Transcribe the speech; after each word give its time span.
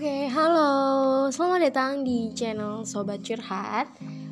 Oke, 0.00 0.32
halo, 0.32 1.28
selamat 1.28 1.60
datang 1.68 2.00
di 2.08 2.32
channel 2.32 2.88
Sobat 2.88 3.20
Curhat. 3.20 3.84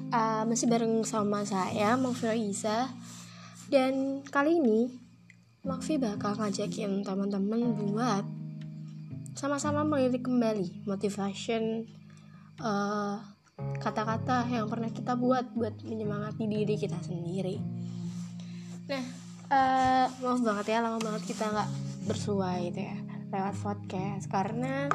Uh, 0.08 0.48
Masih 0.48 0.64
bareng 0.64 1.04
sama 1.04 1.44
saya, 1.44 1.92
Makfira 1.92 2.32
Isa 2.32 2.88
Dan 3.68 4.24
kali 4.24 4.56
ini, 4.56 4.88
Makfi 5.68 6.00
bakal 6.00 6.40
ngajakin 6.40 7.04
teman-teman 7.04 7.76
buat 7.84 8.24
Sama-sama 9.36 9.84
melirik 9.84 10.24
kembali 10.24 10.88
motivation 10.88 11.84
uh, 12.64 13.20
kata-kata 13.76 14.48
yang 14.48 14.72
pernah 14.72 14.88
kita 14.88 15.20
buat 15.20 15.52
Buat 15.52 15.84
menyemangati 15.84 16.48
diri 16.48 16.80
kita 16.80 16.96
sendiri. 16.96 17.60
Nah, 18.88 19.04
uh, 19.52 20.06
maaf 20.16 20.40
banget 20.40 20.72
ya, 20.72 20.80
lama 20.80 20.96
banget 20.96 21.28
kita 21.28 21.44
nggak 21.44 21.70
bersuai 22.08 22.72
gitu 22.72 22.88
ya 22.88 22.96
lewat 23.36 23.52
podcast. 23.60 24.32
Karena 24.32 24.88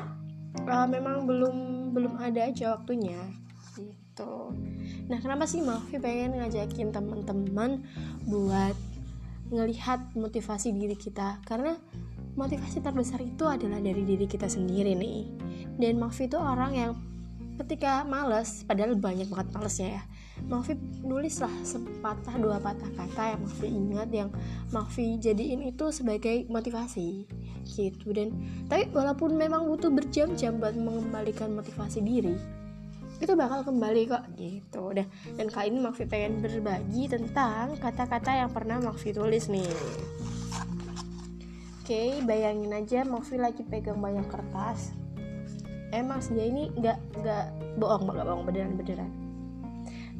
uh, 0.61 0.87
memang 0.87 1.25
belum 1.25 1.55
belum 1.93 2.13
ada 2.21 2.49
aja 2.49 2.77
waktunya. 2.77 3.19
Gitu. 3.73 4.35
Nah 5.09 5.17
kenapa 5.19 5.49
sih 5.49 5.65
Mafi 5.65 5.97
pengen 5.97 6.37
ngajakin 6.37 6.93
teman-teman 6.93 7.81
buat 8.29 8.75
ngelihat 9.49 10.13
motivasi 10.13 10.73
diri 10.73 10.97
kita? 10.97 11.41
Karena 11.45 11.73
motivasi 12.33 12.81
terbesar 12.81 13.21
itu 13.21 13.45
adalah 13.45 13.81
dari 13.81 14.05
diri 14.05 14.25
kita 14.25 14.45
sendiri 14.49 14.93
nih. 14.93 15.21
Dan 15.77 15.97
Mafi 15.97 16.29
itu 16.29 16.37
orang 16.37 16.71
yang 16.73 16.93
ketika 17.61 18.01
males 18.01 18.65
padahal 18.65 18.97
banyak 18.97 19.29
banget 19.29 19.47
malesnya 19.53 19.89
ya 20.01 20.03
Mafi 20.49 20.73
nulis 21.05 21.37
lah 21.37 21.53
sepatah 21.61 22.35
dua 22.41 22.57
patah 22.57 22.89
kata 22.97 23.37
yang 23.37 23.41
Mafi 23.45 23.67
ingat 23.69 24.09
yang 24.09 24.29
Mafi 24.73 25.21
jadiin 25.21 25.61
itu 25.61 25.93
sebagai 25.93 26.49
motivasi 26.49 27.29
gitu. 27.65 28.13
Dan 28.13 28.35
tapi 28.67 28.87
walaupun 28.91 29.35
memang 29.35 29.67
butuh 29.67 29.89
berjam-jam 29.89 30.59
buat 30.59 30.75
mengembalikan 30.75 31.51
motivasi 31.55 31.99
diri 32.03 32.35
itu 33.21 33.39
bakal 33.39 33.63
kembali 33.63 34.01
kok 34.11 34.23
gitu. 34.35 34.91
Dan 34.91 35.07
dan 35.39 35.47
kali 35.47 35.71
ini 35.71 35.79
Mafi 35.79 36.03
pengen 36.03 36.43
berbagi 36.43 37.07
tentang 37.07 37.79
kata-kata 37.79 38.35
yang 38.35 38.51
pernah 38.51 38.83
Mafi 38.83 39.15
tulis 39.15 39.47
nih. 39.47 39.71
Oke, 41.83 42.19
bayangin 42.27 42.71
aja 42.75 43.07
Mafi 43.07 43.39
lagi 43.39 43.63
pegang 43.63 43.99
banyak 44.03 44.27
kertas. 44.27 44.91
Emang 45.95 46.19
sih 46.19 46.35
ya 46.35 46.45
ini 46.47 46.67
nggak 46.75 46.99
nggak 47.23 47.45
bohong 47.79 48.11
nggak 48.11 48.27
bohong 48.27 48.43
beneran 48.49 48.75
beneran 48.75 49.23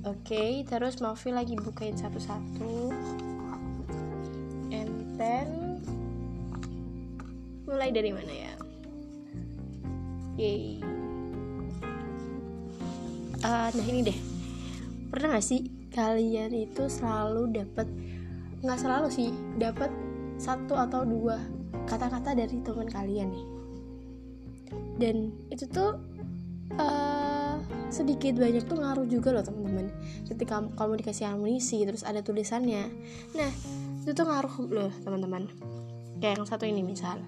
oke 0.04 0.68
terus 0.68 1.00
Mafi 1.00 1.32
lagi 1.32 1.56
bukain 1.56 1.96
satu-satu. 1.96 2.92
And 4.74 5.16
then 5.16 5.63
mulai 7.74 7.90
dari 7.90 8.14
mana 8.14 8.30
ya? 8.30 8.54
Yay 10.38 10.94
uh, 13.44 13.70
nah 13.70 13.86
ini 13.86 14.02
deh. 14.08 14.20
Pernah 15.12 15.38
gak 15.38 15.46
sih 15.46 15.62
kalian 15.94 16.50
itu 16.56 16.90
selalu 16.90 17.54
dapat 17.54 17.86
nggak 18.64 18.80
selalu 18.80 19.08
sih 19.12 19.30
dapat 19.60 19.92
satu 20.40 20.74
atau 20.74 21.06
dua 21.06 21.38
kata-kata 21.86 22.34
dari 22.34 22.56
teman 22.64 22.90
kalian 22.90 23.30
nih? 23.30 23.46
Dan 24.98 25.16
itu 25.52 25.68
tuh 25.70 26.00
uh, 26.80 27.60
sedikit 27.94 28.40
banyak 28.40 28.66
tuh 28.66 28.80
ngaruh 28.80 29.06
juga 29.06 29.36
loh 29.36 29.44
teman-teman. 29.46 29.92
Ketika 30.26 30.64
kamu 30.74 31.04
dikasih 31.04 31.30
amunisi 31.30 31.84
terus 31.86 32.08
ada 32.08 32.24
tulisannya. 32.26 32.90
Nah 33.38 33.52
itu 34.02 34.16
tuh 34.16 34.26
ngaruh 34.26 34.56
loh 34.72 34.92
teman-teman. 35.06 35.46
Kayak 36.18 36.40
yang 36.40 36.48
satu 36.48 36.64
ini 36.66 36.82
misal 36.82 37.20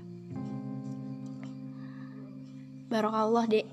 Barokallah 2.86 3.50
dek. 3.50 3.66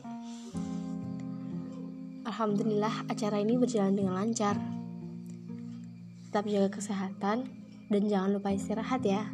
Alhamdulillah 2.25 3.05
acara 3.13 3.45
ini 3.45 3.61
berjalan 3.61 3.93
dengan 3.93 4.17
lancar. 4.17 4.57
Tetap 6.29 6.49
jaga 6.49 6.73
kesehatan 6.73 7.45
Dan 7.93 8.09
jangan 8.09 8.41
lupa 8.41 8.57
istirahat 8.57 9.05
ya. 9.05 9.29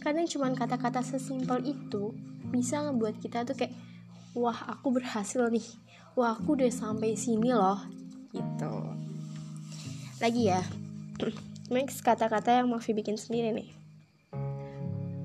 Kadang 0.00 0.24
cuma 0.24 0.48
kata-kata 0.56 1.04
sesimpel 1.04 1.60
itu 1.60 2.16
bisa 2.48 2.80
ngebuat 2.88 3.20
kita 3.20 3.44
tuh 3.44 3.52
kayak 3.52 3.76
wah 4.32 4.56
aku 4.72 4.96
berhasil 4.96 5.44
nih. 5.52 5.68
Wah 6.16 6.32
aku 6.32 6.56
udah 6.56 6.72
sampai 6.72 7.12
sini 7.12 7.52
loh 7.52 7.84
gitu. 8.32 8.74
Lagi 10.24 10.56
ya 10.56 10.64
next 11.74 12.00
kata-kata 12.00 12.64
yang 12.64 12.72
Mafi 12.72 12.96
bikin 12.96 13.20
sendiri 13.20 13.52
nih. 13.52 13.68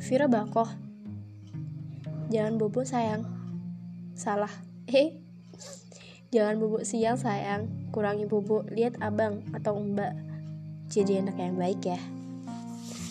Vira 0.03 0.27
Bakoh. 0.27 0.67
Jangan 2.27 2.59
bobo 2.59 2.83
sayang 2.83 3.36
salah. 4.17 4.49
Eh 4.89 5.13
jangan 6.33 6.57
bobo 6.57 6.81
siang 6.81 7.15
sayang. 7.21 7.69
Kurangi 7.93 8.25
bobo 8.25 8.65
lihat 8.73 8.97
abang 8.99 9.45
atau 9.53 9.77
mbak. 9.77 10.17
Jadi 10.89 11.21
anak 11.21 11.37
yang 11.37 11.55
baik 11.55 11.81
ya. 11.85 11.99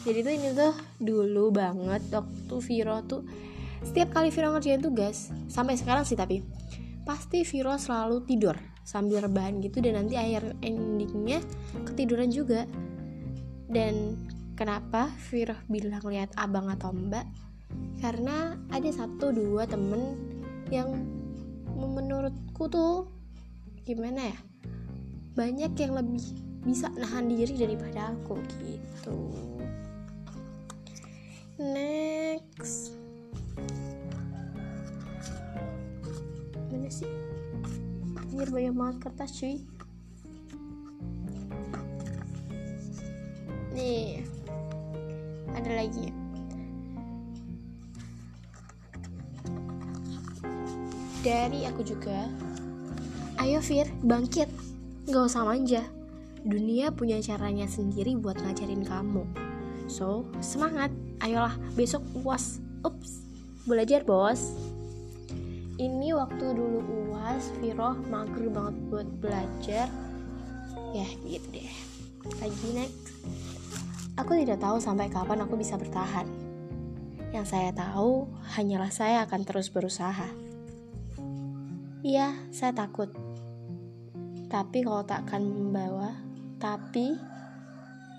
Jadi 0.03 0.19
tuh 0.23 0.33
ini 0.35 0.49
tuh 0.55 0.75
dulu 1.03 1.51
banget 1.51 2.03
waktu 2.15 2.57
Viro 2.63 2.99
tuh 3.07 3.27
setiap 3.83 4.15
kali 4.15 4.31
Viro 4.31 4.55
ngerjain 4.55 4.83
tugas 4.83 5.35
sampai 5.51 5.75
sekarang 5.75 6.07
sih 6.07 6.15
tapi 6.15 6.47
pasti 7.03 7.43
Viro 7.43 7.75
selalu 7.75 8.23
tidur 8.23 8.55
sambil 8.87 9.27
rebahan 9.27 9.59
gitu 9.59 9.83
dan 9.83 9.99
nanti 9.99 10.15
akhir 10.15 10.59
endingnya 10.63 11.43
ketiduran 11.87 12.31
juga. 12.31 12.67
Dan 13.67 14.15
kenapa 14.55 15.11
Viro 15.27 15.59
bilang 15.67 16.07
lihat 16.07 16.31
abang 16.39 16.71
atau 16.71 16.95
mbak? 16.95 17.27
Karena 17.99 18.55
ada 18.71 18.91
satu 18.95 19.35
dua 19.35 19.67
temen 19.67 20.15
yang 20.73 20.91
menurutku 21.77 22.67
tuh 22.67 23.11
gimana 23.87 24.33
ya? 24.33 24.39
Banyak 25.37 25.73
yang 25.77 25.93
lebih 25.95 26.23
bisa 26.67 26.91
nahan 26.97 27.31
diri 27.31 27.55
daripada 27.55 28.11
aku 28.11 28.41
gitu. 28.65 29.19
Next. 31.61 32.97
Mana 36.73 36.91
sih? 36.91 37.09
Anjir 38.17 38.51
banyak 38.51 38.75
banget 38.75 38.97
kertas 39.07 39.31
cuy 39.39 39.76
dari 51.57 51.73
aku 51.73 51.81
juga. 51.81 52.29
Ayo 53.41 53.65
Fir 53.65 53.89
bangkit. 54.05 54.53
Gak 55.09 55.25
usah 55.25 55.49
manja. 55.49 55.81
Dunia 56.45 56.93
punya 56.93 57.17
caranya 57.25 57.65
sendiri 57.65 58.13
buat 58.13 58.37
ngajarin 58.37 58.85
kamu. 58.85 59.25
So 59.89 60.29
semangat. 60.45 60.93
Ayolah 61.25 61.57
besok 61.73 62.05
uas 62.21 62.61
ups. 62.85 63.25
Belajar 63.65 64.05
bos. 64.05 64.53
Ini 65.81 66.13
waktu 66.13 66.45
dulu 66.53 66.85
uas 67.09 67.49
Viro 67.65 67.97
mager 68.13 68.53
banget 68.53 68.77
buat 68.93 69.09
belajar. 69.25 69.89
Ya 70.93 71.09
gitu 71.25 71.49
deh. 71.57 71.73
Lagi 72.37 72.69
next. 72.77 73.17
Aku 74.21 74.37
tidak 74.37 74.61
tahu 74.61 74.77
sampai 74.77 75.09
kapan 75.09 75.41
aku 75.41 75.57
bisa 75.57 75.81
bertahan. 75.81 76.29
Yang 77.33 77.49
saya 77.49 77.73
tahu 77.73 78.29
hanyalah 78.61 78.93
saya 78.93 79.25
akan 79.25 79.41
terus 79.49 79.73
berusaha 79.73 80.46
iya 82.07 82.39
saya 82.55 82.71
takut 82.71 83.11
tapi 84.47 84.87
kalau 84.87 85.03
tak 85.03 85.27
akan 85.27 85.43
membawa 85.43 86.15
tapi 86.63 87.19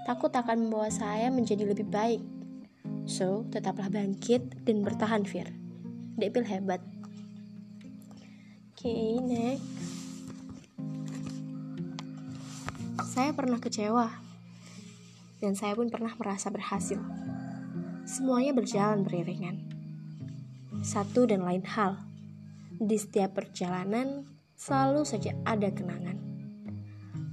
takut 0.03 0.27
akan 0.35 0.67
membawa 0.67 0.91
saya 0.91 1.31
menjadi 1.31 1.63
lebih 1.63 1.87
baik 1.87 2.19
so 3.07 3.47
tetaplah 3.47 3.87
bangkit 3.87 4.67
dan 4.67 4.83
bertahan 4.83 5.23
Fir 5.23 5.47
Depil 6.19 6.43
hebat 6.43 6.83
okay, 8.77 9.19
next. 9.19 9.65
Saya 13.17 13.33
pernah 13.33 13.57
kecewa, 13.57 14.13
dan 15.41 15.57
saya 15.57 15.73
pun 15.73 15.89
pernah 15.89 16.13
merasa 16.21 16.53
berhasil. 16.53 17.01
Semuanya 18.05 18.53
berjalan 18.53 19.01
beriringan. 19.01 19.57
Satu 20.85 21.25
dan 21.25 21.41
lain 21.41 21.65
hal, 21.65 22.06
di 22.77 22.97
setiap 22.97 23.41
perjalanan 23.41 24.25
selalu 24.53 25.01
saja 25.05 25.33
ada 25.45 25.69
kenangan, 25.73 26.17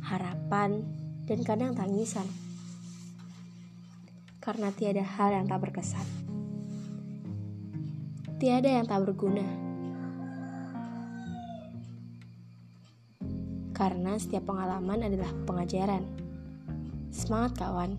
harapan, 0.05 0.81
dan 1.29 1.41
kadang 1.45 1.73
tangisan. 1.77 2.29
Karena 4.41 4.69
tiada 4.73 5.05
hal 5.05 5.41
yang 5.41 5.47
tak 5.49 5.61
berkesan. 5.65 6.05
Tiada 8.41 8.69
yang 8.69 8.85
tak 8.85 9.09
berguna 9.09 9.65
karena 13.75 14.15
setiap 14.15 14.55
pengalaman 14.55 15.03
adalah 15.03 15.29
pengajaran. 15.51 16.07
Semangat 17.11 17.59
kawan, 17.59 17.99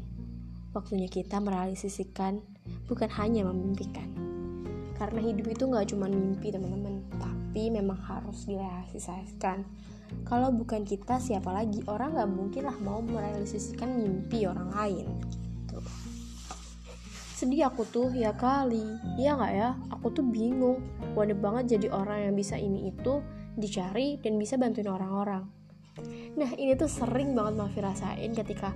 waktunya 0.71 1.11
kita 1.11 1.43
merealisasikan 1.43 2.39
bukan 2.87 3.11
hanya 3.19 3.43
memimpikan. 3.43 4.07
Karena 4.95 5.19
hidup 5.19 5.51
itu 5.51 5.67
gak 5.67 5.91
cuma 5.91 6.07
mimpi 6.07 6.55
teman-teman, 6.55 7.03
tapi 7.55 7.71
memang 7.71 7.95
harus 8.03 8.51
direalisasikan 8.51 9.63
kalau 10.27 10.51
bukan 10.51 10.83
kita 10.83 11.23
siapa 11.23 11.55
lagi? 11.55 11.79
Orang 11.87 12.19
nggak 12.19 12.27
mungkin 12.27 12.67
lah 12.67 12.75
mau 12.83 12.99
merealisasikan 12.99 13.95
mimpi 13.95 14.43
orang 14.43 14.75
lain 14.75 15.07
gitu. 15.23 15.79
sedih 17.39 17.71
aku 17.71 17.87
tuh 17.87 18.11
ya 18.11 18.35
kali. 18.35 18.83
Ya 19.15 19.39
nggak 19.39 19.53
ya? 19.55 19.71
Aku 19.87 20.11
tuh 20.11 20.27
bingung. 20.27 20.83
Waduh 21.15 21.39
banget 21.39 21.79
jadi 21.79 21.95
orang 21.95 22.27
yang 22.27 22.35
bisa 22.35 22.59
ini 22.59 22.91
itu 22.91 23.23
dicari 23.55 24.19
dan 24.19 24.35
bisa 24.35 24.59
bantuin 24.59 24.91
orang-orang. 24.91 25.47
Nah 26.35 26.51
ini 26.59 26.75
tuh 26.75 26.91
sering 26.91 27.39
banget 27.39 27.55
Mafi 27.55 27.79
rasain 27.79 28.35
ketika 28.35 28.75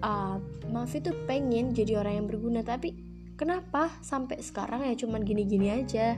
uh, 0.00 0.40
Mafi 0.72 1.04
tuh 1.04 1.12
pengen 1.28 1.76
jadi 1.76 2.00
orang 2.00 2.24
yang 2.24 2.26
berguna. 2.32 2.64
Tapi 2.64 2.96
kenapa 3.36 3.92
sampai 4.00 4.40
sekarang 4.40 4.88
ya 4.88 4.96
cuman 4.96 5.20
gini-gini 5.20 5.76
aja 5.76 6.16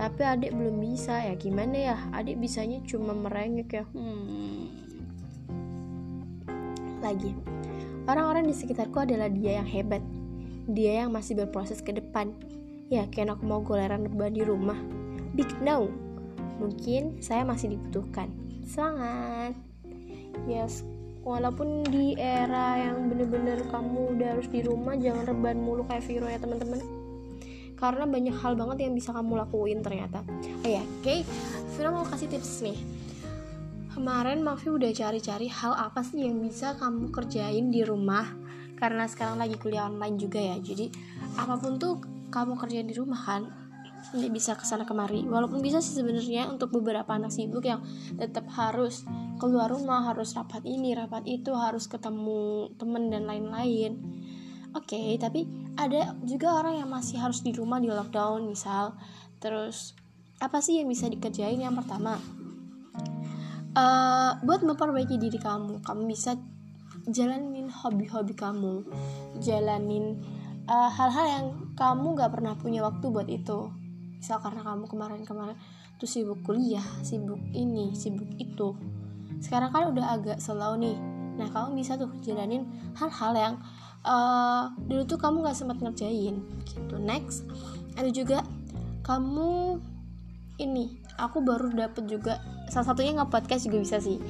tapi 0.00 0.24
adik 0.24 0.56
belum 0.56 0.80
bisa 0.80 1.12
ya 1.20 1.36
gimana 1.36 1.92
ya? 1.92 1.96
Adik 2.16 2.40
bisanya 2.40 2.80
cuma 2.88 3.12
merengek 3.12 3.68
ya. 3.68 3.84
Hmm. 3.92 4.72
lagi. 7.04 7.32
Orang-orang 8.08 8.48
di 8.48 8.56
sekitarku 8.56 9.04
adalah 9.04 9.28
dia 9.28 9.60
yang 9.60 9.68
hebat. 9.68 10.00
Dia 10.68 11.04
yang 11.04 11.12
masih 11.12 11.36
berproses 11.36 11.84
ke 11.84 11.92
depan. 11.92 12.32
Ya 12.92 13.08
kayak 13.08 13.36
aku 13.36 13.44
mau 13.44 13.60
goleran 13.60 14.04
rebahan 14.08 14.36
di 14.36 14.44
rumah. 14.44 14.76
Big 15.36 15.48
no. 15.64 15.88
Mungkin 16.60 17.20
saya 17.24 17.44
masih 17.44 17.76
dibutuhkan. 17.76 18.28
Semangat. 18.68 19.56
Yes. 20.44 20.84
Walaupun 21.24 21.88
di 21.88 22.16
era 22.20 22.80
yang 22.80 23.08
bener-bener 23.12 23.64
kamu 23.68 24.16
udah 24.16 24.28
harus 24.36 24.48
di 24.48 24.64
rumah 24.64 24.96
jangan 24.96 25.24
rebahan 25.28 25.60
mulu 25.60 25.84
kayak 25.88 26.04
Viro 26.04 26.28
ya 26.28 26.40
teman-teman 26.40 26.99
karena 27.80 28.04
banyak 28.04 28.36
hal 28.36 28.54
banget 28.54 28.86
yang 28.86 28.92
bisa 28.92 29.10
kamu 29.16 29.40
lakuin 29.40 29.80
ternyata. 29.80 30.20
Oh 30.62 30.68
ya 30.68 30.84
oke. 30.84 31.02
Okay. 31.02 31.24
Viro 31.74 31.90
mau 31.96 32.04
kasih 32.04 32.28
tips 32.28 32.60
nih. 32.60 32.78
Kemarin 33.90 34.44
Mafi 34.44 34.70
udah 34.70 34.92
cari-cari 34.92 35.48
hal 35.50 35.74
apa 35.74 36.04
sih 36.04 36.22
yang 36.22 36.38
bisa 36.38 36.76
kamu 36.78 37.10
kerjain 37.10 37.72
di 37.72 37.82
rumah? 37.82 38.28
Karena 38.76 39.08
sekarang 39.08 39.40
lagi 39.40 39.56
kuliah 39.56 39.88
online 39.88 40.16
juga 40.20 40.40
ya 40.40 40.56
jadi 40.60 40.88
apa 41.36 41.56
pun 41.58 41.80
tuh 41.80 42.00
kamu 42.30 42.54
kerjain 42.60 42.86
di 42.86 42.96
rumah 42.96 43.18
kan 43.18 43.42
ini 44.16 44.32
bisa 44.32 44.56
ke 44.56 44.64
sana 44.64 44.88
kemari. 44.88 45.24
Walaupun 45.28 45.60
bisa 45.60 45.84
sih 45.84 46.00
sebenarnya 46.00 46.48
untuk 46.48 46.72
beberapa 46.72 47.12
anak 47.12 47.32
sibuk 47.32 47.64
yang 47.64 47.84
tetap 48.16 48.48
harus 48.56 49.04
keluar 49.40 49.72
rumah 49.72 50.04
harus 50.04 50.36
rapat 50.36 50.60
ini 50.68 50.92
rapat 50.92 51.24
itu 51.24 51.56
harus 51.56 51.88
ketemu 51.88 52.68
temen 52.76 53.08
dan 53.08 53.24
lain-lain 53.24 53.96
oke 54.74 54.86
okay, 54.86 55.18
tapi 55.18 55.46
ada 55.74 56.14
juga 56.22 56.54
orang 56.60 56.82
yang 56.82 56.90
masih 56.90 57.18
harus 57.18 57.42
di 57.42 57.50
rumah 57.54 57.78
di 57.82 57.90
lockdown 57.90 58.46
misal. 58.46 58.94
Terus 59.40 59.96
apa 60.40 60.60
sih 60.60 60.80
yang 60.80 60.88
bisa 60.88 61.08
dikerjain? 61.08 61.60
Yang 61.60 61.84
pertama 61.84 62.20
uh, 63.76 64.32
buat 64.42 64.60
memperbaiki 64.64 65.16
diri 65.20 65.38
kamu 65.38 65.82
kamu 65.84 66.02
bisa 66.10 66.36
jalanin 67.08 67.72
hobi-hobi 67.72 68.34
kamu. 68.36 68.84
Jalanin 69.40 70.20
eh, 70.68 70.90
hal-hal 70.92 71.26
uh, 71.26 71.32
yang 71.32 71.46
kamu 71.74 72.12
gak 72.18 72.30
pernah 72.36 72.54
punya 72.54 72.84
waktu 72.84 73.06
buat 73.08 73.26
itu. 73.26 73.72
Misal 74.20 74.38
karena 74.44 74.60
kamu 74.60 74.84
kemarin-kemarin 74.84 75.56
tuh 75.96 76.08
sibuk 76.08 76.40
kuliah 76.44 76.84
sibuk 77.00 77.40
ini 77.56 77.96
sibuk 77.96 78.28
itu. 78.36 78.76
Sekarang 79.40 79.72
kan 79.72 79.88
udah 79.88 80.20
agak 80.20 80.38
slow 80.38 80.76
nih. 80.76 80.96
Nah 81.40 81.48
kamu 81.48 81.80
bisa 81.80 81.96
tuh 81.96 82.12
jalanin 82.20 82.68
hal-hal 82.92 83.32
yang 83.32 83.54
uh, 84.04 84.72
dulu 84.86 85.02
tuh 85.04 85.18
kamu 85.20 85.46
gak 85.46 85.58
sempat 85.58 85.78
ngerjain. 85.80 86.40
Gitu. 86.64 86.94
Next 87.00 87.44
ada 87.98 88.08
juga 88.08 88.46
kamu 89.04 89.80
ini 90.60 91.00
aku 91.16 91.40
baru 91.44 91.72
dapet 91.72 92.08
juga 92.08 92.40
salah 92.68 92.92
satunya 92.92 93.16
nggak 93.16 93.32
podcast 93.32 93.66
juga 93.68 93.78
bisa 93.82 93.96
sih. 93.98 94.20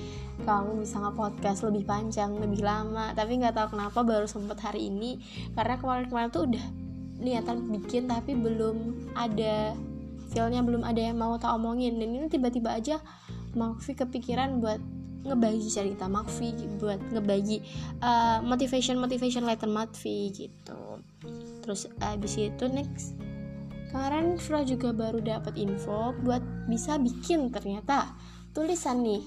Kamu 0.42 0.80
bisa 0.80 0.98
nggak 0.98 1.16
podcast 1.18 1.62
lebih 1.66 1.84
panjang 1.86 2.34
lebih 2.38 2.64
lama. 2.64 3.12
Tapi 3.12 3.38
nggak 3.38 3.54
tahu 3.54 3.76
kenapa 3.76 4.00
baru 4.02 4.26
sempet 4.26 4.58
hari 4.62 4.88
ini. 4.88 5.20
Karena 5.54 5.76
kemarin-kemarin 5.78 6.30
tuh 6.32 6.48
udah 6.48 6.64
niatan 7.20 7.68
bikin 7.68 8.08
tapi 8.08 8.32
belum 8.32 9.10
ada 9.12 9.76
feelnya 10.32 10.64
belum 10.64 10.86
ada 10.86 10.98
yang 10.98 11.18
mau 11.20 11.36
tak 11.36 11.52
omongin. 11.54 12.00
Dan 12.00 12.16
ini 12.16 12.26
tiba-tiba 12.30 12.74
aja 12.74 12.98
Makfi 13.50 13.98
kepikiran 13.98 14.62
buat 14.62 14.78
ngebagi 15.20 15.68
cerita 15.68 16.08
Makfi 16.08 16.80
buat 16.80 17.00
ngebagi 17.12 17.60
uh, 18.00 18.40
motivation 18.40 18.96
motivation 18.96 19.44
letter 19.44 19.68
Makfi 19.68 20.32
gitu. 20.32 20.80
Terus 21.60 21.86
abis 22.00 22.40
itu 22.40 22.64
next. 22.72 23.16
Kemarin 23.90 24.38
Fro 24.38 24.62
juga 24.62 24.94
baru 24.94 25.18
dapat 25.18 25.58
info 25.58 26.14
buat 26.22 26.40
bisa 26.70 26.94
bikin 26.96 27.50
ternyata 27.50 28.14
tulisan 28.54 29.02
nih 29.02 29.22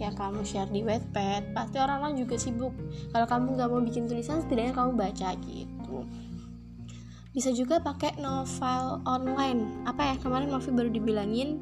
yang 0.00 0.16
kamu 0.16 0.42
share 0.42 0.70
di 0.72 0.82
Wattpad. 0.82 1.54
Pasti 1.54 1.76
orang 1.78 2.02
lain 2.02 2.24
juga 2.26 2.34
sibuk. 2.40 2.74
Kalau 3.12 3.26
kamu 3.28 3.46
nggak 3.54 3.68
mau 3.68 3.82
bikin 3.84 4.08
tulisan 4.08 4.42
setidaknya 4.42 4.74
kamu 4.74 4.90
baca 4.96 5.28
gitu. 5.44 5.96
Bisa 7.36 7.54
juga 7.54 7.78
pakai 7.78 8.18
novel 8.18 9.04
online. 9.06 9.86
Apa 9.86 10.02
ya? 10.10 10.14
Kemarin 10.18 10.50
Novi 10.50 10.74
baru 10.74 10.90
dibilangin 10.90 11.60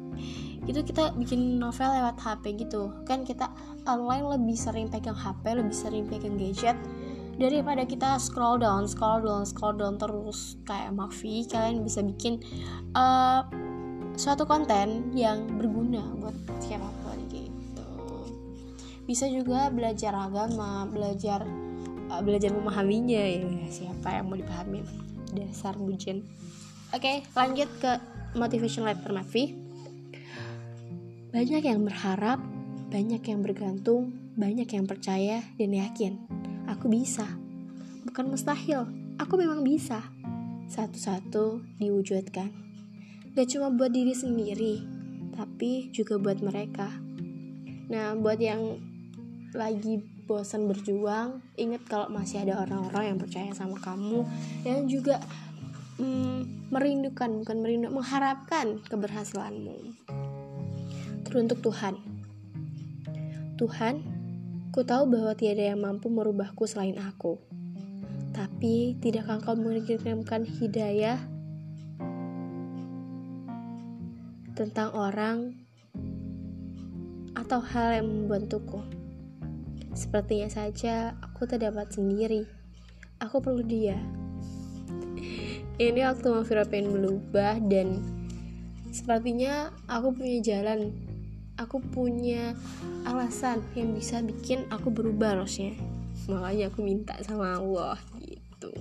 itu 0.67 0.83
kita 0.83 1.15
bikin 1.15 1.57
novel 1.57 1.89
lewat 1.95 2.19
HP 2.19 2.67
gitu. 2.67 2.91
Kan 3.07 3.23
kita 3.23 3.47
online 3.87 4.37
lebih 4.37 4.59
sering 4.59 4.91
pegang 4.91 5.15
HP 5.15 5.55
lebih 5.55 5.75
sering 5.75 6.03
pegang 6.05 6.35
gadget. 6.35 6.75
Daripada 7.37 7.85
kita 7.85 8.17
scroll 8.17 8.59
down 8.59 8.89
scroll 8.89 9.23
down 9.23 9.47
scroll 9.47 9.73
down 9.73 9.95
terus. 9.95 10.59
Kayak 10.67 10.93
Mavi 10.93 11.47
kalian 11.47 11.87
bisa 11.87 12.03
bikin 12.03 12.43
uh, 12.93 13.47
suatu 14.19 14.43
konten 14.43 15.15
yang 15.15 15.47
berguna 15.55 16.03
buat 16.19 16.35
siapa 16.59 16.89
pun 17.01 17.17
gitu. 17.31 17.87
Bisa 19.07 19.31
juga 19.31 19.71
belajar 19.71 20.11
agama 20.13 20.83
belajar 20.89 21.47
uh, 22.11 22.21
belajar 22.21 22.51
memahaminya. 22.51 23.23
Ya 23.23 23.69
siapa 23.71 24.19
yang 24.19 24.27
mau 24.27 24.37
dipahami? 24.37 24.83
Dasar 25.31 25.77
bujen 25.79 26.27
oke 26.95 27.03
okay, 27.03 27.15
lanjut 27.35 27.67
ke 27.83 27.91
motivation 28.39 28.87
letter 28.87 29.11
Mavi 29.11 29.66
banyak 31.37 31.69
yang 31.69 31.85
berharap 31.85 32.41
banyak 32.89 33.21
yang 33.21 33.45
bergantung 33.45 34.09
banyak 34.33 34.65
yang 34.73 34.89
percaya 34.89 35.45
dan 35.61 35.69
yakin. 35.69 36.17
Aku 36.65 36.89
bisa. 36.89 37.29
Bukan 38.09 38.33
mustahil. 38.33 38.89
Aku 39.21 39.37
memang 39.37 39.61
bisa. 39.61 40.01
Satu-satu 40.65 41.61
diwujudkan. 41.77 42.49
Gak 43.37 43.53
cuma 43.53 43.69
buat 43.69 43.93
diri 43.93 44.17
sendiri 44.17 44.81
tapi 45.37 45.93
juga 45.93 46.17
buat 46.17 46.41
mereka. 46.41 46.89
Nah 47.93 48.17
buat 48.17 48.41
yang 48.41 48.81
lagi 49.53 50.01
bosan 50.25 50.65
berjuang 50.65 51.37
ingat 51.53 51.85
kalau 51.85 52.09
masih 52.09 52.49
ada 52.49 52.65
orang-orang 52.65 53.13
yang 53.13 53.19
percaya 53.21 53.53
sama 53.53 53.77
kamu 53.77 54.25
yang 54.65 54.89
juga 54.89 55.21
mm, 56.01 56.73
merindukan 56.73 57.45
bukan 57.45 57.57
merindu 57.61 57.93
mengharapkan 57.93 58.81
keberhasilanmu 58.89 59.95
teruntuk 61.27 61.59
Tuhan 61.59 61.99
Tuhan 63.59 63.95
ku 64.71 64.81
tahu 64.87 65.11
bahwa 65.11 65.35
tiada 65.35 65.67
yang 65.67 65.83
mampu 65.83 66.07
merubahku 66.07 66.63
selain 66.63 66.95
aku 66.95 67.35
tapi 68.31 68.95
tidakkah 69.03 69.43
engkau 69.43 69.59
mengirimkan 69.59 70.47
hidayah 70.47 71.19
tentang 74.55 74.89
orang 74.95 75.53
atau 77.37 77.61
hal 77.61 78.01
yang 78.01 78.07
membantuku 78.09 78.81
Sepertinya 79.97 80.45
saja 80.45 81.17
aku 81.25 81.49
terdapat 81.49 81.89
sendiri. 81.89 82.45
Aku 83.17 83.41
perlu 83.41 83.65
dia. 83.65 83.97
Ini 85.81 86.05
waktu 86.05 86.29
Mafira 86.29 86.69
berubah 86.69 87.57
dan 87.65 87.97
sepertinya 88.93 89.73
aku 89.89 90.13
punya 90.13 90.37
jalan. 90.45 90.93
Aku 91.57 91.81
punya 91.81 92.53
alasan 93.05 93.65
yang 93.73 93.97
bisa 93.97 94.21
bikin 94.21 94.69
aku 94.69 94.93
berubah 94.93 95.37
harusnya. 95.37 95.73
Makanya 96.29 96.69
aku 96.69 96.85
minta 96.85 97.17
sama 97.25 97.57
Allah 97.57 97.97
gitu. 98.21 98.73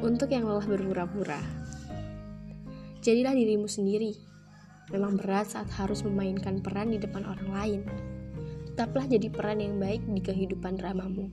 Untuk 0.00 0.32
yang 0.32 0.48
lelah 0.48 0.64
berpura-pura, 0.64 1.40
jadilah 3.00 3.32
dirimu 3.32 3.68
sendiri 3.68 4.26
Memang 4.86 5.18
berat 5.18 5.50
saat 5.50 5.66
harus 5.82 6.06
memainkan 6.06 6.62
peran 6.62 6.94
di 6.94 6.98
depan 7.02 7.26
orang 7.26 7.50
lain. 7.50 7.80
Tetaplah 8.70 9.10
jadi 9.10 9.26
peran 9.34 9.58
yang 9.58 9.82
baik 9.82 10.06
di 10.06 10.22
kehidupan 10.22 10.78
dramamu. 10.78 11.26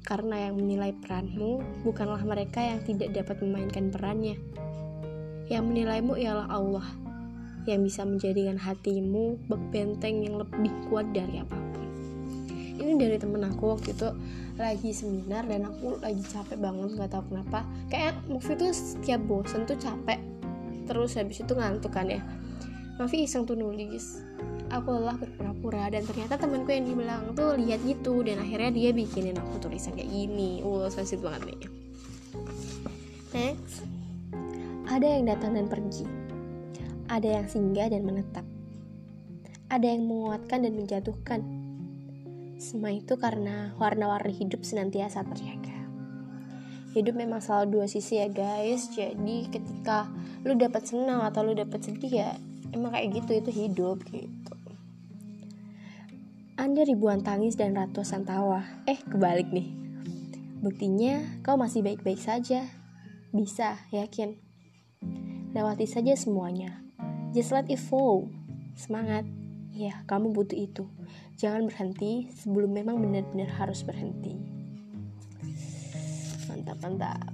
Karena 0.00 0.48
yang 0.48 0.56
menilai 0.56 0.96
peranmu 0.96 1.84
bukanlah 1.84 2.24
mereka 2.24 2.64
yang 2.64 2.80
tidak 2.80 3.12
dapat 3.12 3.36
memainkan 3.44 3.92
perannya. 3.92 4.40
Yang 5.52 5.64
menilaimu 5.68 6.16
ialah 6.16 6.48
Allah, 6.48 6.88
yang 7.64 7.80
bisa 7.84 8.04
menjadikan 8.04 8.60
hatimu 8.60 9.40
benteng 9.72 10.24
yang 10.24 10.36
lebih 10.40 10.72
kuat 10.88 11.08
dari 11.16 11.40
apa 11.40 11.56
pun. 11.56 11.88
Ini 12.74 12.92
dari 13.00 13.16
temen 13.16 13.40
aku 13.44 13.74
waktu 13.74 13.96
itu 13.96 14.08
lagi 14.54 14.90
seminar 14.94 15.48
dan 15.48 15.66
aku 15.66 15.98
lagi 15.98 16.22
capek 16.26 16.60
banget 16.60 16.94
nggak 16.94 17.10
tahu 17.10 17.24
kenapa. 17.32 17.64
Kayak 17.88 18.14
movie 18.28 18.54
tuh 18.54 18.70
setiap 18.70 19.20
bosen 19.24 19.64
tuh 19.64 19.78
capek. 19.80 20.20
Terus 20.84 21.16
habis 21.16 21.40
itu 21.40 21.52
ngantuk 21.56 21.90
kan 21.94 22.06
ya. 22.06 22.20
Mafi 23.00 23.26
iseng 23.26 23.48
tuh 23.48 23.58
nulis. 23.58 24.22
Aku 24.70 24.90
lelah 24.90 25.18
berpura-pura 25.18 25.90
dan 25.90 26.02
ternyata 26.06 26.38
temanku 26.38 26.70
yang 26.70 26.86
di 26.86 26.94
tuh 27.34 27.54
lihat 27.58 27.80
gitu 27.82 28.22
dan 28.22 28.42
akhirnya 28.42 28.70
dia 28.74 28.90
bikinin 28.90 29.38
aku 29.38 29.58
tulisan 29.62 29.94
kayak 29.94 30.10
gini. 30.10 30.62
Wow 30.62 30.90
sensitif 30.90 31.24
banget 31.24 31.54
nih. 31.54 31.60
Next. 33.34 33.82
Ada 34.84 35.06
yang 35.18 35.24
datang 35.26 35.56
dan 35.56 35.66
pergi 35.66 36.23
ada 37.10 37.28
yang 37.40 37.46
singgah 37.48 37.90
dan 37.92 38.04
menetap. 38.04 38.46
Ada 39.68 39.96
yang 39.96 40.06
menguatkan 40.06 40.64
dan 40.64 40.72
menjatuhkan. 40.76 41.40
Semua 42.60 42.94
itu 42.94 43.18
karena 43.18 43.74
warna-warni 43.76 44.32
hidup 44.32 44.62
senantiasa 44.62 45.26
terjaga 45.26 45.74
hidup 46.94 47.18
memang 47.18 47.42
selalu 47.42 47.82
dua 47.82 47.86
sisi 47.90 48.22
ya 48.22 48.30
guys. 48.30 48.86
Jadi 48.94 49.50
ketika 49.50 50.06
lu 50.46 50.54
dapat 50.54 50.86
senang 50.86 51.26
atau 51.26 51.42
lu 51.42 51.52
dapat 51.52 51.82
sedih 51.82 52.22
ya 52.22 52.30
emang 52.70 52.94
kayak 52.94 53.18
gitu 53.20 53.30
itu 53.34 53.50
hidup 53.50 53.98
gitu. 54.14 54.54
Anda 56.54 56.86
ribuan 56.86 57.26
tangis 57.26 57.58
dan 57.58 57.74
ratusan 57.74 58.22
tawa. 58.22 58.62
Eh 58.86 59.02
kebalik 59.02 59.50
nih. 59.50 59.74
Buktinya 60.62 61.42
kau 61.42 61.58
masih 61.58 61.82
baik-baik 61.82 62.22
saja. 62.22 62.62
Bisa 63.34 63.82
yakin? 63.90 64.38
Lewati 65.50 65.90
saja 65.90 66.14
semuanya 66.14 66.83
just 67.34 67.50
let 67.50 67.66
it 67.66 67.82
flow 67.82 68.30
semangat 68.78 69.26
ya 69.74 70.00
kamu 70.06 70.30
butuh 70.30 70.54
itu 70.54 70.86
jangan 71.34 71.66
berhenti 71.66 72.30
sebelum 72.30 72.70
memang 72.70 73.02
benar-benar 73.02 73.50
harus 73.58 73.82
berhenti 73.82 74.38
mantap 76.46 76.78
mantap 76.78 77.28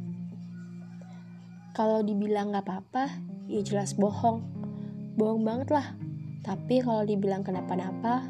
kalau 1.76 2.00
dibilang 2.00 2.50
nggak 2.50 2.64
apa-apa 2.64 3.12
ya 3.46 3.60
jelas 3.60 3.92
bohong 3.94 4.60
bohong 5.20 5.44
banget 5.44 5.68
lah. 5.68 5.86
Tapi 6.40 6.80
kalau 6.80 7.04
dibilang 7.04 7.44
kenapa-napa, 7.44 8.24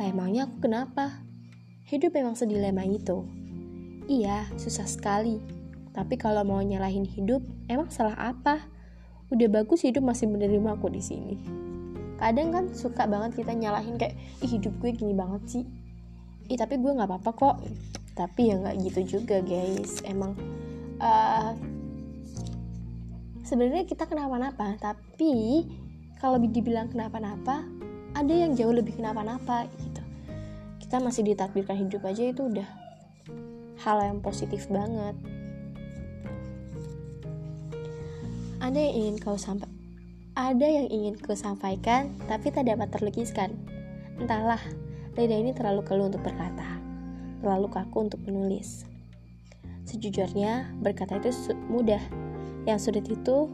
lah 0.00 0.04
emangnya 0.08 0.48
aku 0.48 0.64
kenapa? 0.64 1.20
Hidup 1.84 2.16
memang 2.16 2.32
sedilema 2.32 2.80
itu. 2.88 3.28
Iya, 4.08 4.48
susah 4.56 4.88
sekali. 4.88 5.36
Tapi 5.92 6.16
kalau 6.16 6.42
mau 6.42 6.64
nyalahin 6.64 7.04
hidup, 7.04 7.44
emang 7.68 7.92
salah 7.92 8.16
apa? 8.16 8.64
Udah 9.34 9.48
bagus 9.50 9.82
hidup 9.82 10.06
masih 10.06 10.30
menerima 10.30 10.78
aku 10.78 10.86
di 10.94 11.02
sini. 11.02 11.34
Kadang 12.22 12.54
kan 12.54 12.64
suka 12.70 13.10
banget 13.10 13.42
kita 13.42 13.52
nyalahin 13.52 13.98
kayak, 13.98 14.14
ih 14.40 14.50
hidup 14.54 14.78
gue 14.78 14.94
gini 14.94 15.12
banget 15.12 15.42
sih. 15.50 15.64
Ih 16.46 16.58
tapi 16.58 16.78
gue 16.78 16.94
nggak 16.94 17.10
apa-apa 17.10 17.30
kok. 17.34 17.56
Tapi 18.14 18.54
ya 18.54 18.62
nggak 18.62 18.74
gitu 18.86 19.18
juga 19.18 19.42
guys. 19.42 19.98
Emang 20.06 20.38
uh, 21.02 21.50
sebenarnya 23.42 23.82
kita 23.90 24.06
kenapa-napa, 24.06 24.78
tapi 24.78 25.66
kalau 26.22 26.38
dibilang 26.38 26.88
kenapa-napa 26.88 27.66
ada 28.14 28.32
yang 28.32 28.54
jauh 28.54 28.72
lebih 28.72 28.96
kenapa-napa 28.96 29.66
gitu 29.82 30.02
kita 30.80 31.02
masih 31.02 31.26
ditakdirkan 31.26 31.76
hidup 31.84 32.06
aja 32.06 32.22
itu 32.30 32.46
udah 32.46 32.68
hal 33.82 33.98
yang 34.00 34.22
positif 34.22 34.70
banget 34.70 35.18
ada 38.64 38.80
yang 38.80 38.96
ingin 38.96 39.16
kau 39.20 39.36
sampai 39.36 39.68
ada 40.40 40.64
yang 40.64 40.88
ingin 40.88 41.20
kau 41.20 41.36
sampaikan 41.36 42.16
tapi 42.24 42.48
tak 42.48 42.64
dapat 42.64 42.88
terlukiskan. 42.88 43.52
Entahlah 44.16 44.58
lidah 45.20 45.36
ini 45.36 45.52
terlalu 45.52 45.84
keluh 45.84 46.08
untuk 46.08 46.24
berkata 46.24 46.80
terlalu 47.44 47.68
kaku 47.68 48.08
untuk 48.08 48.24
menulis. 48.24 48.88
Sejujurnya 49.84 50.72
berkata 50.80 51.20
itu 51.20 51.52
mudah. 51.68 52.00
Yang 52.64 52.88
sulit 52.88 53.04
itu 53.04 53.52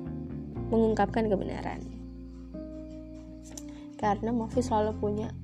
mengungkapkan 0.70 1.26
kebenaran. 1.26 1.82
Karena 3.98 4.30
Mafi 4.30 4.62
selalu 4.62 4.94
punya 5.02 5.34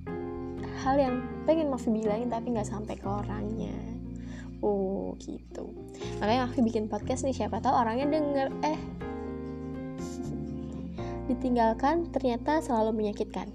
hal 0.87 0.95
yang 0.95 1.27
pengen 1.43 1.75
Mafi 1.75 1.91
bilangin 1.91 2.31
tapi 2.31 2.55
nggak 2.55 2.71
sampai 2.71 2.95
ke 2.95 3.11
orangnya. 3.11 3.75
Oh 4.63 5.19
gitu. 5.19 5.75
Makanya 6.23 6.47
Mafi 6.47 6.63
bikin 6.63 6.87
podcast 6.87 7.27
nih 7.27 7.35
siapa 7.35 7.59
tahu 7.59 7.75
orangnya 7.75 8.07
denger. 8.07 8.55
Eh 8.63 8.96
ditinggalkan 11.27 12.11
ternyata 12.15 12.63
selalu 12.63 13.05
menyakitkan. 13.05 13.51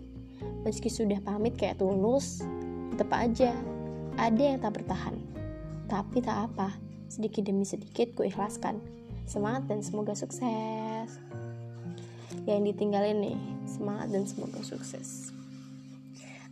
Meski 0.61 0.91
sudah 0.91 1.17
pamit 1.23 1.57
kayak 1.57 1.81
tulus 1.81 2.43
tetap 2.93 3.17
aja 3.17 3.55
ada 4.19 4.41
yang 4.41 4.59
tak 4.59 4.77
bertahan. 4.77 5.15
Tapi 5.87 6.21
tak 6.21 6.51
apa 6.51 6.75
sedikit 7.07 7.47
demi 7.47 7.63
sedikit 7.63 8.11
ku 8.15 8.27
ikhlaskan. 8.27 8.79
Semangat 9.25 9.71
dan 9.71 9.79
semoga 9.79 10.11
sukses. 10.13 11.09
Yang 12.43 12.75
ditinggalin 12.75 13.17
nih 13.23 13.39
semangat 13.67 14.11
dan 14.11 14.23
semoga 14.27 14.59
sukses. 14.63 15.31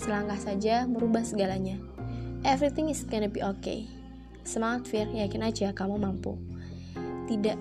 selangkah 0.00 0.40
saja 0.40 0.88
merubah 0.88 1.20
segalanya. 1.20 1.76
Everything 2.40 2.88
is 2.88 3.04
gonna 3.04 3.28
be 3.28 3.44
okay. 3.44 3.84
Semangat 4.48 4.88
Fir. 4.88 5.12
Yakin 5.12 5.44
aja 5.44 5.76
kamu 5.76 6.00
mampu. 6.00 6.40
Tidak 7.28 7.58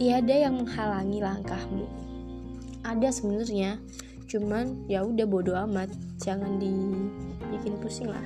tiada 0.00 0.32
yang 0.32 0.64
menghalangi 0.64 1.20
langkahmu. 1.20 1.84
Ada 2.82 3.12
sebenarnya 3.12 3.76
cuman 4.24 4.88
ya 4.88 5.04
udah 5.04 5.28
bodo 5.28 5.52
amat. 5.68 5.92
Jangan 6.16 6.56
dibikin 6.56 7.76
pusing 7.84 8.08
lah. 8.08 8.24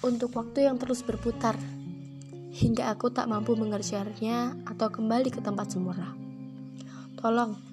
Untuk 0.00 0.32
waktu 0.32 0.70
yang 0.70 0.78
terus 0.78 1.02
berputar 1.02 1.58
hingga 2.54 2.88
aku 2.88 3.10
tak 3.10 3.26
mampu 3.26 3.58
mengerjanya 3.58 4.54
atau 4.64 4.88
kembali 4.88 5.28
ke 5.28 5.42
tempat 5.42 5.74
semula. 5.74 6.16
Tolong 7.20 7.69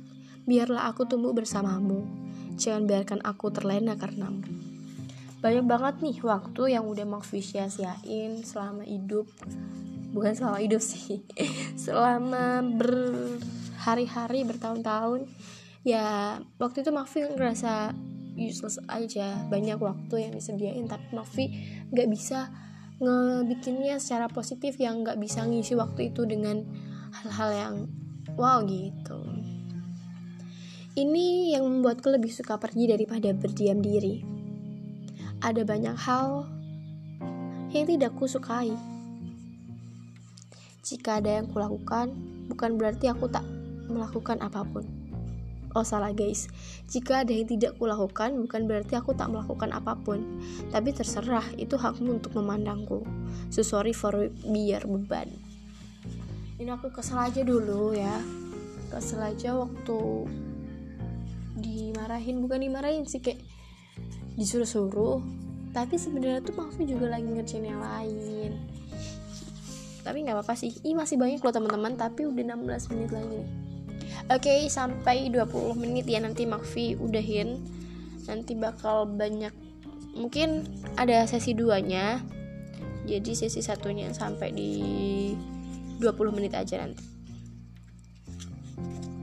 biarlah 0.47 0.87
aku 0.87 1.03
tumbuh 1.03 1.35
bersamamu. 1.35 2.07
Jangan 2.55 2.87
biarkan 2.87 3.19
aku 3.21 3.51
terlena 3.51 3.99
karenamu. 3.99 4.41
Banyak 5.43 5.65
banget 5.69 5.95
nih 6.01 6.17
waktu 6.25 6.73
yang 6.73 6.89
udah 6.89 7.05
mau 7.05 7.21
sia-siain 7.21 8.41
selama 8.41 8.81
hidup. 8.87 9.29
Bukan 10.15 10.33
selama 10.33 10.57
hidup 10.63 10.81
sih 10.81 11.21
selama 11.85 12.63
ber 12.63 12.95
hari-hari 13.77 14.47
bertahun-tahun. 14.47 15.29
Ya 15.85 16.39
waktu 16.57 16.81
itu 16.81 16.89
Mafi 16.95 17.27
ngerasa 17.27 17.93
useless 18.39 18.81
aja. 18.89 19.45
Banyak 19.51 19.77
waktu 19.77 20.25
yang 20.25 20.33
disediain 20.33 20.89
tapi 20.89 21.05
Mafi 21.13 21.45
nggak 21.93 22.07
bisa 22.09 22.49
ngebikinnya 22.97 24.01
secara 24.01 24.25
positif 24.25 24.81
yang 24.81 25.05
nggak 25.05 25.21
bisa 25.21 25.45
ngisi 25.45 25.77
waktu 25.77 26.09
itu 26.09 26.25
dengan 26.25 26.65
hal-hal 27.13 27.49
yang 27.53 27.75
wow 28.33 28.65
gitu 28.65 29.36
ini 30.97 31.53
yang 31.53 31.61
membuatku 31.69 32.09
lebih 32.09 32.33
suka 32.33 32.57
pergi 32.57 32.89
daripada 32.89 33.29
berdiam 33.29 33.77
diri. 33.77 34.25
Ada 35.45 35.61
banyak 35.61 35.93
hal 35.93 36.49
yang 37.69 37.85
tidak 37.85 38.17
ku 38.17 38.25
sukai. 38.25 38.73
Jika 40.81 41.21
ada 41.21 41.37
yang 41.37 41.53
kulakukan 41.53 42.17
bukan 42.49 42.81
berarti 42.81 43.13
aku 43.13 43.29
tak 43.29 43.45
melakukan 43.85 44.41
apa 44.41 44.65
pun. 44.65 44.89
Oh 45.77 45.85
salah 45.85 46.09
guys, 46.09 46.49
jika 46.89 47.21
ada 47.21 47.29
yang 47.29 47.45
tidak 47.45 47.77
kulakukan 47.77 48.33
bukan 48.33 48.65
berarti 48.65 48.97
aku 48.97 49.13
tak 49.13 49.29
melakukan 49.29 49.69
apa 49.77 49.93
pun. 50.01 50.41
Tapi 50.73 50.97
terserah, 50.97 51.45
itu 51.61 51.77
hakmu 51.77 52.17
untuk 52.17 52.33
memandangku. 52.33 53.05
So 53.53 53.61
sorry 53.61 53.93
for 53.93 54.33
biar 54.49 54.89
beban. 54.89 55.29
Ini 56.57 56.73
aku 56.73 56.89
kesel 56.89 57.21
aja 57.21 57.45
dulu 57.45 57.93
ya. 57.93 58.17
Kesel 58.89 59.21
aja 59.21 59.53
waktu 59.53 60.25
dimarahin 61.57 62.39
Bukan 62.39 62.61
dimarahin 62.61 63.03
sih 63.09 63.19
kayak 63.19 63.41
disuruh-suruh 64.37 65.19
Tapi 65.73 65.97
sebenarnya 65.97 66.45
tuh 66.45 66.55
maksudnya 66.55 66.87
juga 66.93 67.17
lagi 67.17 67.27
ngerjain 67.27 67.65
yang 67.65 67.81
lain 67.81 68.51
Tapi 70.05 70.17
nggak 70.23 70.37
apa-apa 70.39 70.55
sih, 70.55 70.71
ini 70.85 70.95
masih 70.95 71.19
banyak 71.19 71.41
loh 71.41 71.53
teman-teman 71.53 71.97
Tapi 71.97 72.29
udah 72.29 72.43
16 72.55 72.91
menit 72.93 73.11
lagi 73.11 73.35
nih 73.43 73.67
Oke, 74.27 74.51
okay, 74.51 74.59
sampai 74.67 75.31
20 75.31 75.79
menit 75.79 76.03
ya 76.03 76.19
nanti 76.19 76.43
Makfi 76.43 76.99
udahin. 76.99 77.63
Nanti 78.27 78.59
bakal 78.59 79.07
banyak 79.07 79.55
mungkin 80.19 80.67
ada 80.99 81.23
sesi 81.23 81.55
duanya. 81.55 82.19
Jadi 83.07 83.31
sesi 83.37 83.63
satunya 83.63 84.11
sampai 84.11 84.51
di 84.51 84.71
20 86.03 86.35
menit 86.35 86.59
aja 86.59 86.83
nanti. 86.83 87.07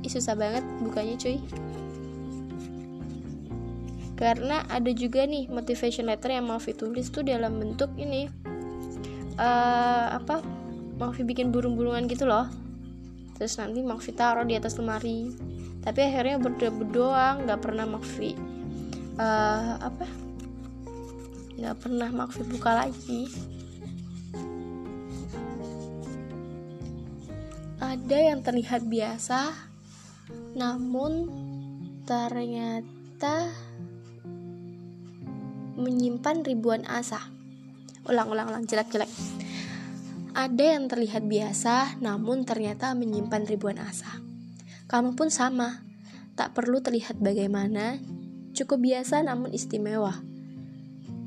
Ih, 0.01 0.13
susah 0.13 0.33
banget 0.33 0.65
bukanya 0.81 1.21
cuy. 1.21 1.37
Karena 4.15 4.63
ada 4.71 4.91
juga 4.95 5.27
nih 5.27 5.51
motivation 5.51 6.07
letter 6.07 6.31
yang 6.39 6.47
Mafi 6.47 6.71
tulis 6.71 7.11
tuh 7.11 7.27
dalam 7.27 7.59
bentuk 7.59 7.91
ini 7.99 8.31
uh, 9.39 10.07
apa 10.15 10.39
Mafi 10.95 11.27
bikin 11.27 11.51
burung-burungan 11.51 12.07
gitu 12.07 12.27
loh. 12.31 12.47
Terus 13.35 13.59
nanti 13.59 13.83
Makfi 13.83 14.15
taruh 14.15 14.47
di 14.47 14.55
atas 14.55 14.79
lemari. 14.79 15.35
Tapi 15.83 16.01
akhirnya 16.01 16.39
berdoa 16.39 16.71
berdoa 16.71 17.27
nggak 17.45 17.61
pernah 17.61 17.85
Makfi 17.85 18.33
uh, 19.19 19.77
apa 19.83 20.07
nggak 21.59 21.77
pernah 21.83 22.09
Makfi 22.15 22.43
buka 22.47 22.71
lagi. 22.87 23.23
Ada 27.83 28.19
yang 28.33 28.41
terlihat 28.41 28.87
biasa 28.87 29.53
namun 30.55 31.29
ternyata 32.07 33.51
menyimpan 35.75 36.47
ribuan 36.47 36.83
asa 36.87 37.21
ulang 38.05 38.29
ulang 38.31 38.51
ulang 38.51 38.65
jelek 38.69 38.91
jelek 38.93 39.11
ada 40.35 40.75
yang 40.75 40.91
terlihat 40.91 41.31
biasa, 41.31 42.03
namun 42.03 42.43
ternyata 42.43 42.91
menyimpan 42.99 43.47
ribuan 43.47 43.79
asa. 43.79 44.19
Kamu 44.91 45.15
pun 45.15 45.31
sama, 45.31 45.87
tak 46.35 46.59
perlu 46.59 46.83
terlihat 46.83 47.23
bagaimana, 47.23 48.03
cukup 48.51 48.83
biasa 48.83 49.23
namun 49.23 49.55
istimewa. 49.55 50.27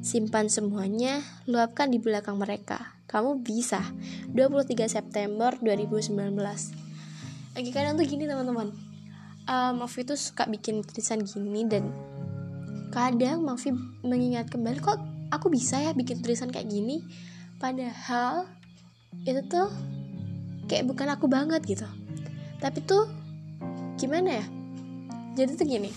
Simpan 0.03 0.51
semuanya, 0.51 1.23
luapkan 1.47 1.87
di 1.87 2.03
belakang 2.03 2.35
mereka. 2.35 2.99
Kamu 3.07 3.39
bisa. 3.39 3.79
23 4.35 4.91
September 4.91 5.55
2019. 5.63 6.11
Lagi 7.55 7.69
kadang 7.71 7.95
tuh 7.95 8.03
gini 8.03 8.27
teman-teman. 8.27 8.75
Uh, 9.47 9.71
Mafi 9.71 10.03
tuh 10.03 10.19
suka 10.19 10.43
bikin 10.51 10.83
tulisan 10.83 11.23
gini 11.23 11.63
dan 11.63 11.95
kadang 12.97 13.45
Mafi 13.45 13.69
mengingat 14.01 14.49
kembali 14.49 14.81
kok 14.81 14.97
aku 15.29 15.53
bisa 15.53 15.77
ya 15.77 15.93
bikin 15.93 16.25
tulisan 16.25 16.49
kayak 16.49 16.65
gini. 16.65 17.05
Padahal 17.61 18.49
itu 19.21 19.41
tuh 19.45 19.69
kayak 20.65 20.89
bukan 20.89 21.13
aku 21.13 21.29
banget 21.29 21.61
gitu. 21.69 21.85
Tapi 22.57 22.81
tuh 22.81 23.05
gimana 24.01 24.41
ya? 24.41 24.45
Jadi 25.37 25.53
tuh 25.53 25.69
gini 25.69 25.91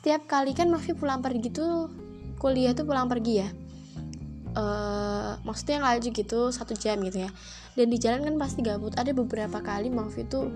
setiap 0.00 0.24
kali 0.24 0.56
kan 0.56 0.72
Mafi 0.72 0.96
pulang 0.96 1.20
pergi 1.20 1.52
tuh 1.52 1.92
kuliah 2.40 2.72
tuh 2.72 2.88
pulang 2.88 3.04
pergi 3.04 3.44
ya. 3.44 3.48
Uh, 4.56 5.36
maksudnya 5.44 5.84
aja 5.84 6.08
gitu 6.08 6.48
satu 6.48 6.72
jam 6.72 7.04
gitu 7.04 7.28
ya. 7.28 7.30
Dan 7.76 7.92
di 7.92 8.00
jalan 8.00 8.24
kan 8.24 8.34
pasti 8.40 8.64
gabut. 8.64 8.96
Ada 8.96 9.12
beberapa 9.12 9.60
kali 9.60 9.92
Mafi 9.92 10.24
tuh 10.24 10.48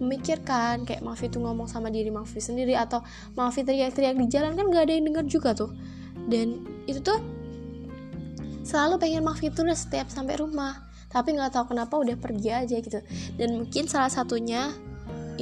memikirkan 0.00 0.88
kayak 0.88 1.04
Mafi 1.04 1.28
tuh 1.28 1.44
ngomong 1.44 1.68
sama 1.68 1.92
diri 1.92 2.08
Mafi 2.08 2.40
sendiri 2.40 2.74
atau 2.74 3.04
Mafi 3.36 3.62
teriak-teriak 3.62 4.16
di 4.16 4.26
jalan 4.32 4.56
kan 4.56 4.72
gak 4.72 4.88
ada 4.88 4.92
yang 4.96 5.06
denger 5.12 5.24
juga 5.28 5.50
tuh. 5.52 5.70
Dan 6.26 6.64
itu 6.88 7.04
tuh 7.04 7.20
selalu 8.64 8.96
pengen 8.98 9.22
Mafi 9.22 9.52
tuh 9.52 9.68
setiap 9.76 10.08
sampai 10.08 10.40
rumah 10.40 10.90
tapi 11.10 11.34
nggak 11.34 11.50
tahu 11.50 11.74
kenapa 11.74 11.98
udah 11.98 12.16
pergi 12.16 12.50
aja 12.54 12.76
gitu. 12.78 13.02
Dan 13.34 13.58
mungkin 13.58 13.90
salah 13.90 14.08
satunya 14.08 14.70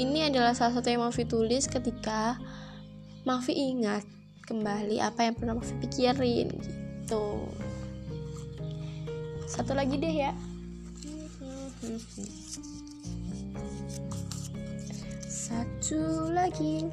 ini 0.00 0.24
adalah 0.24 0.56
salah 0.56 0.80
satu 0.80 0.88
yang 0.88 1.04
Mafi 1.04 1.28
tulis 1.28 1.68
ketika 1.68 2.40
Mafi 3.28 3.52
ingat 3.52 4.02
kembali 4.48 4.96
apa 5.04 5.28
yang 5.28 5.36
pernah 5.36 5.54
Mafi 5.60 5.76
pikirin 5.76 6.48
gitu. 6.56 7.46
Satu 9.44 9.76
lagi 9.76 10.00
deh 10.00 10.12
ya 10.12 10.32
satu 15.48 16.28
lagi. 16.36 16.84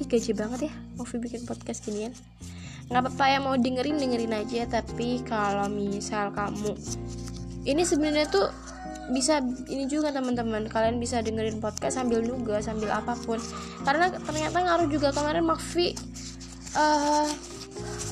Ih 0.00 0.06
gaji 0.08 0.32
banget 0.34 0.60
ya 0.66 0.72
Mafi 0.98 1.16
bikin 1.22 1.46
podcast 1.46 1.86
ginian. 1.86 2.10
Nggak 2.90 3.06
apa-apa 3.06 3.24
ya 3.30 3.38
mau 3.38 3.54
dengerin 3.54 4.02
dengerin 4.02 4.34
aja. 4.34 4.66
Tapi 4.66 5.22
kalau 5.22 5.70
misal 5.70 6.34
kamu 6.34 6.74
ini 7.62 7.82
sebenarnya 7.86 8.26
tuh 8.26 8.50
bisa 9.14 9.38
ini 9.70 9.86
juga 9.86 10.10
teman-teman. 10.10 10.66
Kalian 10.66 10.98
bisa 10.98 11.22
dengerin 11.22 11.62
podcast 11.62 12.02
sambil 12.02 12.26
juga 12.26 12.58
sambil 12.58 12.90
apa 12.90 13.14
pun. 13.22 13.38
Karena 13.86 14.10
ternyata 14.10 14.58
ngaruh 14.58 14.88
juga. 14.90 15.14
Kemarin 15.14 15.46
Makfi 15.46 15.94
uh, 16.74 17.28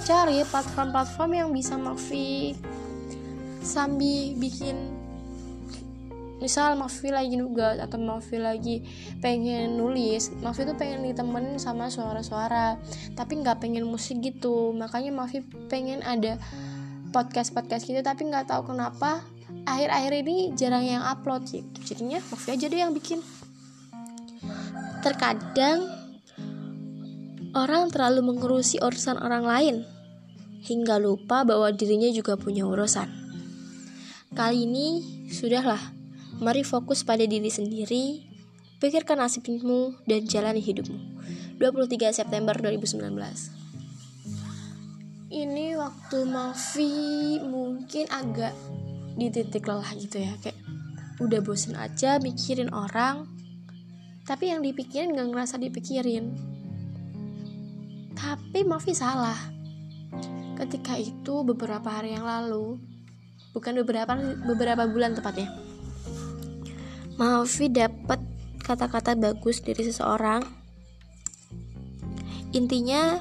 cari 0.07 0.47
platform-platform 0.47 1.31
yang 1.35 1.49
bisa 1.51 1.75
Makfi 1.75 2.55
sambil 3.61 4.39
bikin 4.39 4.98
misal 6.39 6.79
Mafi 6.79 7.11
lagi 7.11 7.35
nugas 7.35 7.83
atau 7.83 7.99
Mafi 7.99 8.39
lagi 8.39 8.87
pengen 9.19 9.75
nulis 9.75 10.31
Mafi 10.39 10.63
tuh 10.63 10.79
pengen 10.79 11.03
ditemenin 11.03 11.59
sama 11.59 11.91
suara-suara 11.91 12.79
tapi 13.19 13.43
nggak 13.43 13.59
pengen 13.63 13.87
musik 13.87 14.23
gitu. 14.23 14.71
Makanya 14.75 15.11
Mafi 15.11 15.43
pengen 15.67 16.03
ada 16.07 16.39
podcast 17.11 17.51
podcast 17.51 17.85
gitu 17.85 17.99
tapi 18.01 18.31
nggak 18.31 18.51
tahu 18.51 18.71
kenapa 18.75 19.23
akhir-akhir 19.67 20.13
ini 20.25 20.37
jarang 20.55 20.87
yang 20.87 21.03
upload 21.03 21.45
gitu. 21.51 21.79
Jadinya 21.95 22.23
Mafi 22.31 22.49
aja 22.55 22.67
deh 22.71 22.81
yang 22.81 22.95
bikin. 22.95 23.21
Terkadang 25.03 25.91
orang 27.55 27.91
terlalu 27.91 28.23
mengurusi 28.23 28.79
urusan 28.79 29.19
orang 29.19 29.43
lain 29.43 29.77
hingga 30.63 31.01
lupa 31.01 31.43
bahwa 31.43 31.71
dirinya 31.75 32.11
juga 32.13 32.37
punya 32.39 32.67
urusan. 32.67 33.09
Kali 34.37 34.69
ini 34.69 34.87
sudahlah 35.33 35.98
Mari 36.39 36.63
fokus 36.63 37.03
pada 37.03 37.27
diri 37.27 37.51
sendiri, 37.51 38.23
pikirkan 38.79 39.19
nasibmu 39.19 39.99
dan 40.07 40.23
jalani 40.23 40.63
hidupmu. 40.63 41.19
23 41.59 42.15
September 42.15 42.55
2019 42.55 43.11
Ini 45.35 45.75
waktu 45.75 46.19
Mafi 46.23 46.95
mungkin 47.43 48.07
agak 48.07 48.55
di 49.19 49.27
titik 49.35 49.67
lelah 49.67 49.91
gitu 49.99 50.23
ya 50.23 50.39
Kayak 50.39 50.55
udah 51.19 51.43
bosen 51.43 51.75
aja 51.75 52.23
mikirin 52.23 52.71
orang 52.71 53.27
Tapi 54.23 54.55
yang 54.55 54.63
dipikirin 54.63 55.19
gak 55.19 55.35
ngerasa 55.35 55.59
dipikirin. 55.59 56.39
Tapi 58.15 58.63
Mafi 58.63 58.95
salah. 58.95 59.51
Ketika 60.55 60.95
itu 60.95 61.43
beberapa 61.43 61.91
hari 61.91 62.15
yang 62.15 62.23
lalu 62.23 62.79
Bukan 63.51 63.75
beberapa 63.83 64.15
beberapa 64.47 64.87
bulan 64.87 65.19
tepatnya 65.19 65.51
Mafi 67.19 67.67
dapat 67.67 68.23
kata-kata 68.63 69.19
bagus 69.19 69.59
dari 69.59 69.83
seseorang. 69.83 70.47
Intinya, 72.55 73.19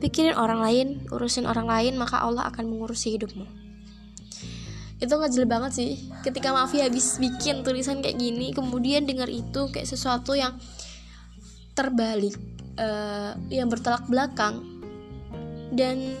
pikirin 0.00 0.34
orang 0.34 0.64
lain, 0.64 0.88
urusin 1.12 1.44
orang 1.44 1.68
lain, 1.68 1.94
maka 2.00 2.24
Allah 2.24 2.48
akan 2.48 2.64
mengurusi 2.72 3.20
hidupmu. 3.20 3.44
Itu 4.98 5.20
ngajel 5.20 5.44
banget 5.44 5.72
sih. 5.76 5.90
Ketika 6.24 6.56
Mafi 6.56 6.80
habis 6.80 7.20
bikin 7.20 7.60
tulisan 7.60 8.00
kayak 8.00 8.16
gini, 8.16 8.56
kemudian 8.56 9.04
dengar 9.04 9.28
itu 9.28 9.68
kayak 9.68 9.86
sesuatu 9.86 10.32
yang 10.32 10.56
terbalik. 11.76 12.34
uh, 12.74 13.38
yang 13.54 13.70
bertolak 13.70 14.02
belakang 14.10 14.62
dan 15.74 16.14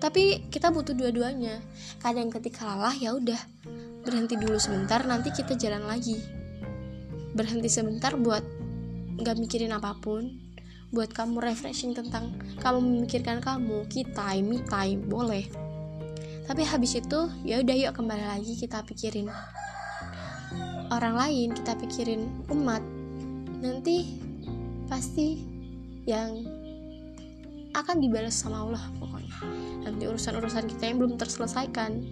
tapi 0.00 0.48
kita 0.48 0.72
butuh 0.72 0.96
dua-duanya 0.96 1.60
kadang 2.00 2.32
ketika 2.32 2.64
lelah 2.64 2.94
ya 2.96 3.14
udah 3.14 3.38
berhenti 4.00 4.34
dulu 4.36 4.56
sebentar 4.56 5.04
nanti 5.04 5.32
kita 5.32 5.56
jalan 5.56 5.84
lagi. 5.84 6.16
Berhenti 7.36 7.68
sebentar 7.68 8.16
buat 8.16 8.42
nggak 9.20 9.36
mikirin 9.36 9.76
apa 9.76 9.96
pun 10.00 10.40
buat 10.90 11.14
kamu 11.14 11.38
refreshing 11.38 11.94
tentang 11.94 12.34
kamu 12.58 12.82
memikirkan 12.82 13.38
kamu 13.38 13.86
kita 13.86 14.34
me 14.42 14.58
time 14.66 15.06
boleh. 15.06 15.46
Tapi 16.50 16.66
habis 16.66 16.98
itu 16.98 17.30
ya 17.46 17.62
udah 17.62 17.76
yuk 17.78 17.94
kembali 17.94 18.26
lagi 18.26 18.58
kita 18.58 18.82
pikirin 18.82 19.30
orang 20.90 21.14
lain 21.14 21.54
kita 21.54 21.78
pikirin 21.78 22.26
umat. 22.50 22.82
Nanti 23.62 24.18
pasti 24.90 25.46
yang 26.10 26.42
akan 27.70 27.96
dibalas 28.02 28.34
sama 28.34 28.66
Allah 28.66 28.82
pokoknya. 28.98 29.36
Nanti 29.86 30.04
urusan-urusan 30.10 30.66
kita 30.74 30.90
yang 30.90 30.98
belum 30.98 31.14
terselesaikan 31.14 32.02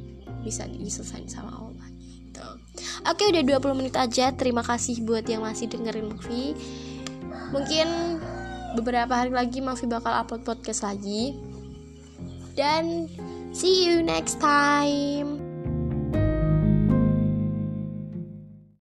bisa 0.42 0.66
diselesaikan 0.66 1.30
sama 1.30 1.52
Allah 1.54 1.88
gitu. 1.98 2.46
Oke 3.06 3.30
udah 3.30 3.42
20 3.42 3.78
menit 3.78 3.94
aja. 3.98 4.30
Terima 4.34 4.62
kasih 4.62 5.02
buat 5.02 5.26
yang 5.26 5.42
masih 5.42 5.66
dengerin 5.70 6.10
movie 6.14 6.54
Mungkin 7.48 8.20
beberapa 8.76 9.16
hari 9.16 9.32
lagi 9.32 9.64
Mafi 9.64 9.88
bakal 9.88 10.12
upload 10.12 10.44
podcast 10.44 10.84
lagi. 10.84 11.32
Dan 12.52 13.08
see 13.54 13.86
you 13.88 14.04
next 14.04 14.42
time 14.42 15.37